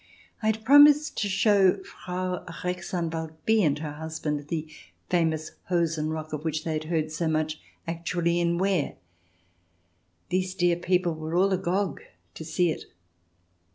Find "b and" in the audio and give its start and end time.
3.45-3.77